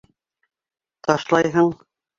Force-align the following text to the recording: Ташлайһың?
Ташлайһың? 1.09 1.75